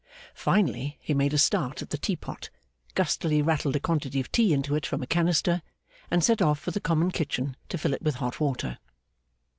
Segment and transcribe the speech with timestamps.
[0.33, 2.49] Finally, he made a start at the teapot,
[2.95, 5.61] gustily rattled a quantity of tea into it from a canister,
[6.09, 8.79] and set off for the common kitchen to fill it with hot water.